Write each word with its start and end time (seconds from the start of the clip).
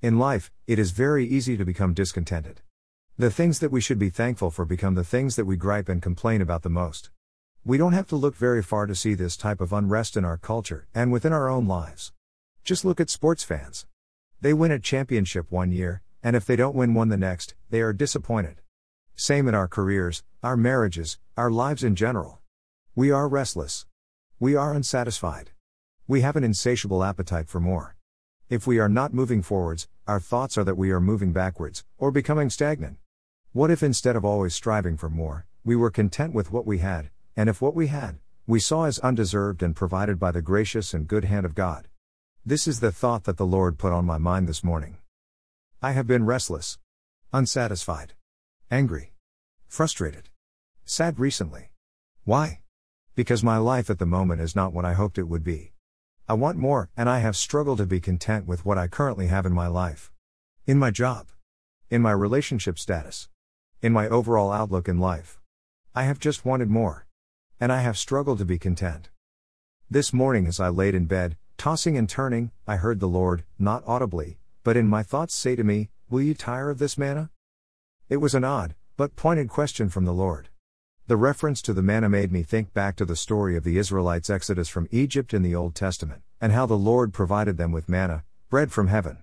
In 0.00 0.16
life, 0.16 0.52
it 0.68 0.78
is 0.78 0.92
very 0.92 1.26
easy 1.26 1.56
to 1.56 1.64
become 1.64 1.92
discontented. 1.92 2.60
The 3.16 3.32
things 3.32 3.58
that 3.58 3.72
we 3.72 3.80
should 3.80 3.98
be 3.98 4.10
thankful 4.10 4.48
for 4.52 4.64
become 4.64 4.94
the 4.94 5.02
things 5.02 5.34
that 5.34 5.44
we 5.44 5.56
gripe 5.56 5.88
and 5.88 6.00
complain 6.00 6.40
about 6.40 6.62
the 6.62 6.68
most. 6.68 7.10
We 7.64 7.78
don't 7.78 7.94
have 7.94 8.06
to 8.10 8.16
look 8.16 8.36
very 8.36 8.62
far 8.62 8.86
to 8.86 8.94
see 8.94 9.14
this 9.14 9.36
type 9.36 9.60
of 9.60 9.72
unrest 9.72 10.16
in 10.16 10.24
our 10.24 10.38
culture 10.38 10.86
and 10.94 11.10
within 11.10 11.32
our 11.32 11.48
own 11.48 11.66
lives. 11.66 12.12
Just 12.62 12.84
look 12.84 13.00
at 13.00 13.10
sports 13.10 13.42
fans. 13.42 13.86
They 14.40 14.54
win 14.54 14.70
a 14.70 14.78
championship 14.78 15.50
one 15.50 15.72
year, 15.72 16.02
and 16.22 16.36
if 16.36 16.46
they 16.46 16.54
don't 16.54 16.76
win 16.76 16.94
one 16.94 17.08
the 17.08 17.16
next, 17.16 17.56
they 17.68 17.80
are 17.80 17.92
disappointed. 17.92 18.60
Same 19.16 19.48
in 19.48 19.54
our 19.56 19.66
careers, 19.66 20.22
our 20.44 20.56
marriages, 20.56 21.18
our 21.36 21.50
lives 21.50 21.82
in 21.82 21.96
general. 21.96 22.38
We 22.94 23.10
are 23.10 23.26
restless. 23.26 23.84
We 24.38 24.54
are 24.54 24.72
unsatisfied. 24.72 25.50
We 26.06 26.20
have 26.20 26.36
an 26.36 26.44
insatiable 26.44 27.02
appetite 27.02 27.48
for 27.48 27.58
more. 27.58 27.97
If 28.50 28.66
we 28.66 28.78
are 28.78 28.88
not 28.88 29.12
moving 29.12 29.42
forwards, 29.42 29.88
our 30.06 30.18
thoughts 30.18 30.56
are 30.56 30.64
that 30.64 30.78
we 30.78 30.90
are 30.90 31.00
moving 31.00 31.34
backwards, 31.34 31.84
or 31.98 32.10
becoming 32.10 32.48
stagnant. 32.48 32.96
What 33.52 33.70
if 33.70 33.82
instead 33.82 34.16
of 34.16 34.24
always 34.24 34.54
striving 34.54 34.96
for 34.96 35.10
more, 35.10 35.44
we 35.64 35.76
were 35.76 35.90
content 35.90 36.32
with 36.32 36.50
what 36.50 36.64
we 36.64 36.78
had, 36.78 37.10
and 37.36 37.50
if 37.50 37.60
what 37.60 37.74
we 37.74 37.88
had, 37.88 38.20
we 38.46 38.58
saw 38.58 38.84
as 38.84 38.98
undeserved 39.00 39.62
and 39.62 39.76
provided 39.76 40.18
by 40.18 40.30
the 40.30 40.40
gracious 40.40 40.94
and 40.94 41.06
good 41.06 41.26
hand 41.26 41.44
of 41.44 41.54
God? 41.54 41.88
This 42.42 42.66
is 42.66 42.80
the 42.80 42.90
thought 42.90 43.24
that 43.24 43.36
the 43.36 43.44
Lord 43.44 43.76
put 43.76 43.92
on 43.92 44.06
my 44.06 44.16
mind 44.16 44.48
this 44.48 44.64
morning. 44.64 44.96
I 45.82 45.92
have 45.92 46.06
been 46.06 46.24
restless, 46.24 46.78
unsatisfied, 47.34 48.14
angry, 48.70 49.12
frustrated, 49.66 50.30
sad 50.86 51.20
recently. 51.20 51.68
Why? 52.24 52.60
Because 53.14 53.44
my 53.44 53.58
life 53.58 53.90
at 53.90 53.98
the 53.98 54.06
moment 54.06 54.40
is 54.40 54.56
not 54.56 54.72
what 54.72 54.86
I 54.86 54.94
hoped 54.94 55.18
it 55.18 55.28
would 55.28 55.44
be. 55.44 55.74
I 56.30 56.34
want 56.34 56.58
more, 56.58 56.90
and 56.94 57.08
I 57.08 57.20
have 57.20 57.36
struggled 57.36 57.78
to 57.78 57.86
be 57.86 58.00
content 58.00 58.46
with 58.46 58.66
what 58.66 58.76
I 58.76 58.86
currently 58.86 59.28
have 59.28 59.46
in 59.46 59.54
my 59.54 59.66
life. 59.66 60.12
In 60.66 60.78
my 60.78 60.90
job. 60.90 61.28
In 61.88 62.02
my 62.02 62.10
relationship 62.10 62.78
status. 62.78 63.30
In 63.80 63.94
my 63.94 64.06
overall 64.08 64.52
outlook 64.52 64.90
in 64.90 64.98
life. 64.98 65.40
I 65.94 66.02
have 66.02 66.18
just 66.18 66.44
wanted 66.44 66.68
more. 66.68 67.06
And 67.58 67.72
I 67.72 67.80
have 67.80 67.96
struggled 67.96 68.36
to 68.40 68.44
be 68.44 68.58
content. 68.58 69.08
This 69.90 70.12
morning, 70.12 70.46
as 70.46 70.60
I 70.60 70.68
laid 70.68 70.94
in 70.94 71.06
bed, 71.06 71.38
tossing 71.56 71.96
and 71.96 72.06
turning, 72.06 72.50
I 72.66 72.76
heard 72.76 73.00
the 73.00 73.08
Lord, 73.08 73.44
not 73.58 73.82
audibly, 73.86 74.36
but 74.64 74.76
in 74.76 74.86
my 74.86 75.02
thoughts 75.02 75.34
say 75.34 75.56
to 75.56 75.64
me, 75.64 75.88
Will 76.10 76.20
you 76.20 76.34
tire 76.34 76.68
of 76.68 76.78
this 76.78 76.98
manna? 76.98 77.30
It 78.10 78.18
was 78.18 78.34
an 78.34 78.44
odd, 78.44 78.74
but 78.98 79.16
pointed 79.16 79.48
question 79.48 79.88
from 79.88 80.04
the 80.04 80.12
Lord. 80.12 80.50
The 81.08 81.16
reference 81.16 81.62
to 81.62 81.72
the 81.72 81.80
manna 81.80 82.10
made 82.10 82.30
me 82.30 82.42
think 82.42 82.74
back 82.74 82.94
to 82.96 83.06
the 83.06 83.16
story 83.16 83.56
of 83.56 83.64
the 83.64 83.78
Israelites' 83.78 84.28
exodus 84.28 84.68
from 84.68 84.88
Egypt 84.90 85.32
in 85.32 85.40
the 85.40 85.54
Old 85.54 85.74
Testament, 85.74 86.20
and 86.38 86.52
how 86.52 86.66
the 86.66 86.76
Lord 86.76 87.14
provided 87.14 87.56
them 87.56 87.72
with 87.72 87.88
manna, 87.88 88.24
bread 88.50 88.70
from 88.70 88.88
heaven. 88.88 89.22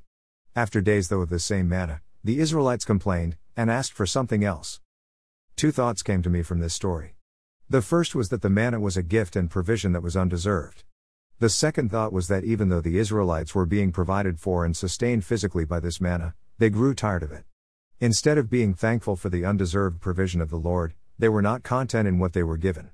After 0.56 0.82
days, 0.82 1.10
though, 1.10 1.22
of 1.22 1.30
the 1.30 1.38
same 1.38 1.70
manna, 1.70 2.02
the 2.24 2.40
Israelites 2.40 2.86
complained, 2.86 3.38
and 3.56 3.70
asked 3.70 3.94
for 3.94 4.08
something 4.08 4.44
else. 4.44 4.82
Two 5.56 5.72
thoughts 5.72 6.02
came 6.02 6.24
to 6.24 6.30
me 6.32 6.42
from 6.42 6.60
this 6.60 6.74
story. 6.74 7.18
The 7.70 7.84
first 7.84 8.16
was 8.16 8.30
that 8.30 8.42
the 8.42 8.50
manna 8.50 8.80
was 8.80 8.98
a 8.98 9.04
gift 9.04 9.36
and 9.36 9.48
provision 9.48 9.92
that 9.92 10.02
was 10.02 10.18
undeserved. 10.18 10.86
The 11.38 11.50
second 11.50 11.92
thought 11.92 12.12
was 12.12 12.28
that 12.30 12.44
even 12.44 12.70
though 12.70 12.82
the 12.82 12.98
Israelites 12.98 13.54
were 13.54 13.68
being 13.68 13.92
provided 13.92 14.40
for 14.40 14.66
and 14.66 14.76
sustained 14.76 15.24
physically 15.24 15.66
by 15.66 15.80
this 15.80 16.02
manna, 16.02 16.34
they 16.58 16.72
grew 16.72 16.96
tired 16.96 17.22
of 17.22 17.32
it. 17.32 17.46
Instead 18.00 18.40
of 18.40 18.50
being 18.50 18.74
thankful 18.74 19.16
for 19.16 19.30
the 19.30 19.46
undeserved 19.46 20.02
provision 20.02 20.42
of 20.42 20.50
the 20.50 20.58
Lord, 20.58 20.96
they 21.18 21.30
were 21.30 21.42
not 21.42 21.64
content 21.64 22.08
in 22.08 22.20
what 22.20 22.34
they 22.34 22.44
were 22.44 22.58
given. 22.58 22.90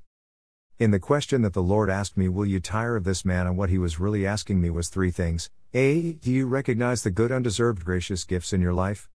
In 0.80 0.91
the 0.91 1.00
question 1.00 1.41
that 1.44 1.53
the 1.53 1.61
Lord 1.61 1.89
asked 1.89 2.17
me, 2.17 2.27
Will 2.27 2.45
you 2.45 2.59
tire 2.59 2.95
of 2.95 3.03
this 3.03 3.23
manna? 3.23 3.50
and 3.50 3.58
What 3.58 3.69
he 3.69 3.77
was 3.77 4.00
really 4.00 4.25
asking 4.25 4.59
me 4.59 4.69
was 4.69 4.89
three 4.89 5.11
things 5.11 5.50
A. 5.73 6.14
Do 6.14 6.31
you 6.31 6.47
recognize 6.47 7.03
the 7.03 7.11
good, 7.11 7.31
undeserved, 7.31 7.86
gracious 7.86 8.23
gifts 8.23 8.52
in 8.52 8.61
your 8.61 8.73
life? 8.73 9.09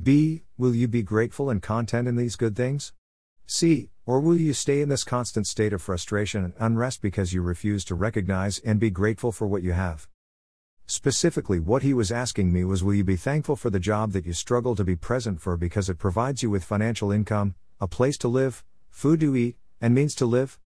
B. 0.00 0.44
Will 0.56 0.74
you 0.74 0.86
be 0.86 1.02
grateful 1.02 1.50
and 1.50 1.60
content 1.60 2.06
in 2.06 2.14
these 2.14 2.36
good 2.36 2.54
things? 2.54 2.92
C. 3.46 3.90
Or 4.06 4.20
will 4.20 4.36
you 4.36 4.52
stay 4.52 4.80
in 4.80 4.88
this 4.88 5.02
constant 5.02 5.46
state 5.46 5.72
of 5.72 5.82
frustration 5.82 6.44
and 6.44 6.54
unrest 6.58 7.02
because 7.02 7.32
you 7.32 7.42
refuse 7.42 7.84
to 7.86 7.94
recognize 7.94 8.60
and 8.60 8.78
be 8.78 8.90
grateful 8.90 9.32
for 9.32 9.46
what 9.46 9.62
you 9.62 9.72
have? 9.72 10.08
Specifically, 10.86 11.58
what 11.58 11.82
he 11.82 11.92
was 11.92 12.12
asking 12.12 12.52
me 12.52 12.64
was 12.64 12.84
Will 12.84 12.94
you 12.94 13.04
be 13.04 13.16
thankful 13.16 13.56
for 13.56 13.70
the 13.70 13.80
job 13.80 14.12
that 14.12 14.24
you 14.24 14.32
struggle 14.32 14.76
to 14.76 14.84
be 14.84 14.96
present 14.96 15.40
for 15.40 15.56
because 15.56 15.90
it 15.90 15.98
provides 15.98 16.42
you 16.42 16.48
with 16.50 16.64
financial 16.64 17.10
income, 17.10 17.56
a 17.80 17.86
place 17.86 18.18
to 18.18 18.28
live, 18.28 18.64
food 18.90 19.20
to 19.20 19.36
eat, 19.36 19.56
and 19.80 19.94
means 19.94 20.14
to 20.16 20.26
live? 20.26 20.58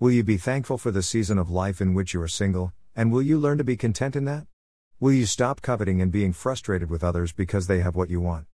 Will 0.00 0.10
you 0.10 0.24
be 0.24 0.36
thankful 0.36 0.78
for 0.78 0.90
the 0.90 1.02
season 1.02 1.38
of 1.38 1.48
life 1.48 1.80
in 1.80 1.94
which 1.94 2.12
you 2.12 2.20
are 2.20 2.28
single, 2.28 2.72
and 2.96 3.12
will 3.12 3.22
you 3.22 3.38
learn 3.38 3.58
to 3.58 3.64
be 3.64 3.76
content 3.76 4.16
in 4.16 4.24
that? 4.24 4.46
Will 4.98 5.12
you 5.12 5.26
stop 5.26 5.62
coveting 5.62 6.02
and 6.02 6.10
being 6.10 6.32
frustrated 6.32 6.90
with 6.90 7.04
others 7.04 7.32
because 7.32 7.66
they 7.66 7.80
have 7.80 7.94
what 7.94 8.10
you 8.10 8.20
want? 8.20 8.46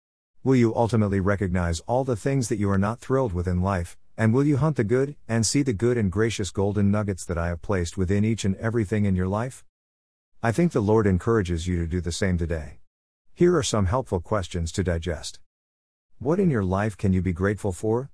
Will 0.42 0.56
you 0.56 0.74
ultimately 0.74 1.20
recognize 1.20 1.80
all 1.80 2.02
the 2.02 2.16
things 2.16 2.48
that 2.48 2.58
you 2.58 2.68
are 2.70 2.78
not 2.78 2.98
thrilled 2.98 3.32
with 3.32 3.46
in 3.46 3.62
life, 3.62 3.96
and 4.16 4.34
will 4.34 4.44
you 4.44 4.56
hunt 4.56 4.76
the 4.76 4.84
good, 4.84 5.14
and 5.28 5.46
see 5.46 5.62
the 5.62 5.72
good 5.72 5.96
and 5.96 6.10
gracious 6.10 6.50
golden 6.50 6.90
nuggets 6.90 7.24
that 7.26 7.38
I 7.38 7.46
have 7.46 7.62
placed 7.62 7.96
within 7.96 8.24
each 8.24 8.44
and 8.44 8.56
everything 8.56 9.04
in 9.04 9.14
your 9.14 9.28
life? 9.28 9.64
I 10.42 10.50
think 10.50 10.72
the 10.72 10.80
Lord 10.80 11.06
encourages 11.06 11.66
you 11.66 11.76
to 11.78 11.86
do 11.86 12.00
the 12.00 12.10
same 12.10 12.38
today. 12.38 12.80
Here 13.34 13.56
are 13.56 13.62
some 13.62 13.86
helpful 13.86 14.20
questions 14.20 14.72
to 14.72 14.82
digest. 14.82 15.38
What 16.22 16.38
in 16.38 16.50
your 16.50 16.62
life 16.62 16.98
can 16.98 17.14
you 17.14 17.22
be 17.22 17.32
grateful 17.32 17.72
for? 17.72 18.10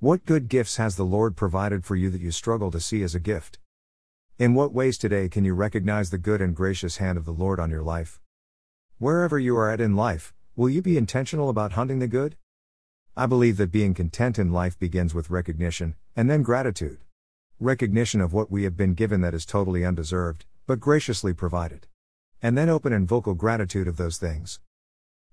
What 0.00 0.26
good 0.26 0.48
gifts 0.48 0.76
has 0.76 0.96
the 0.96 1.06
Lord 1.06 1.34
provided 1.34 1.82
for 1.82 1.96
you 1.96 2.10
that 2.10 2.20
you 2.20 2.30
struggle 2.30 2.70
to 2.70 2.78
see 2.78 3.02
as 3.02 3.14
a 3.14 3.20
gift? 3.20 3.58
In 4.38 4.52
what 4.52 4.74
ways 4.74 4.98
today 4.98 5.30
can 5.30 5.42
you 5.42 5.54
recognize 5.54 6.10
the 6.10 6.18
good 6.18 6.42
and 6.42 6.54
gracious 6.54 6.98
hand 6.98 7.16
of 7.16 7.24
the 7.24 7.32
Lord 7.32 7.58
on 7.58 7.70
your 7.70 7.82
life? 7.82 8.20
Wherever 8.98 9.38
you 9.38 9.56
are 9.56 9.70
at 9.70 9.80
in 9.80 9.96
life, 9.96 10.34
will 10.56 10.68
you 10.68 10.82
be 10.82 10.98
intentional 10.98 11.48
about 11.48 11.72
hunting 11.72 12.00
the 12.00 12.06
good? 12.06 12.36
I 13.16 13.24
believe 13.24 13.56
that 13.56 13.72
being 13.72 13.94
content 13.94 14.38
in 14.38 14.52
life 14.52 14.78
begins 14.78 15.14
with 15.14 15.30
recognition, 15.30 15.94
and 16.14 16.28
then 16.28 16.42
gratitude. 16.42 16.98
Recognition 17.58 18.20
of 18.20 18.34
what 18.34 18.50
we 18.50 18.64
have 18.64 18.76
been 18.76 18.92
given 18.92 19.22
that 19.22 19.32
is 19.32 19.46
totally 19.46 19.86
undeserved, 19.86 20.44
but 20.66 20.80
graciously 20.80 21.32
provided. 21.32 21.86
And 22.42 22.58
then 22.58 22.68
open 22.68 22.92
and 22.92 23.08
vocal 23.08 23.32
gratitude 23.32 23.88
of 23.88 23.96
those 23.96 24.18
things. 24.18 24.60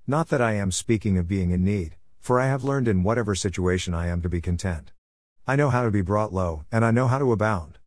Not 0.10 0.30
that 0.30 0.42
I 0.42 0.54
am 0.54 0.72
speaking 0.72 1.20
of 1.20 1.28
being 1.28 1.52
in 1.52 1.64
need, 1.64 1.96
for 2.20 2.40
I 2.40 2.48
have 2.48 2.64
learned 2.64 2.88
in 2.88 3.04
whatever 3.04 3.36
situation 3.36 3.94
I 3.94 4.08
am 4.08 4.24
to 4.24 4.28
be 4.28 4.42
content. 4.42 4.92
I 5.46 5.56
know 5.56 5.70
how 5.70 5.84
to 5.84 5.92
be 5.92 6.02
brought 6.02 6.34
low, 6.34 6.66
and 6.72 6.84
I 6.84 6.90
know 6.90 7.06
how 7.06 7.20
to 7.20 7.32
abound. 7.32 7.78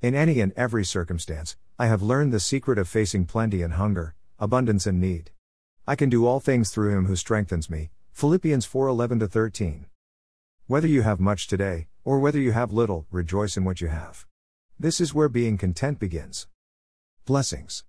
In 0.00 0.14
any 0.14 0.40
and 0.40 0.54
every 0.56 0.86
circumstance, 0.86 1.54
I 1.78 1.88
have 1.88 2.00
learned 2.00 2.32
the 2.32 2.40
secret 2.40 2.78
of 2.78 2.88
facing 2.88 3.26
plenty 3.26 3.60
and 3.60 3.74
hunger, 3.74 4.14
abundance 4.38 4.86
and 4.86 5.02
need. 5.02 5.32
I 5.86 5.96
can 5.96 6.08
do 6.08 6.24
all 6.24 6.40
things 6.40 6.70
through 6.70 6.96
him 6.96 7.04
who 7.04 7.14
strengthens 7.14 7.68
me. 7.68 7.90
Philippians 8.14 8.64
4:11 8.64 9.28
13. 9.28 9.84
Whether 10.66 10.88
you 10.88 11.02
have 11.02 11.20
much 11.20 11.46
today 11.46 11.88
or 12.04 12.20
whether 12.20 12.40
you 12.40 12.52
have 12.52 12.72
little, 12.72 13.04
rejoice 13.10 13.54
in 13.58 13.64
what 13.64 13.82
you 13.82 13.88
have. 13.88 14.24
This 14.80 14.98
is 14.98 15.12
where 15.12 15.28
being 15.28 15.58
content 15.58 15.98
begins. 15.98 16.46
Blessings. 17.26 17.84